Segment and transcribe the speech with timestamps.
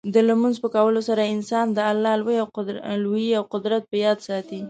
[0.13, 2.11] د لمونځ په کولو سره انسان د الله
[3.03, 4.59] لویي او قدرت په یاد ساتي.